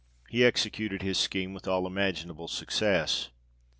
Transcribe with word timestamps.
He 0.31 0.43
executed 0.43 1.03
his 1.03 1.19
scheme 1.19 1.53
with 1.53 1.67
all 1.67 1.85
imaginable 1.85 2.47
success. 2.47 3.29